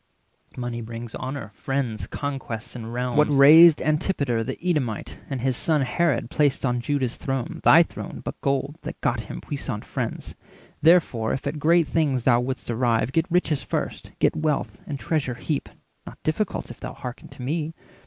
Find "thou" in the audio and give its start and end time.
12.23-12.39, 16.79-16.93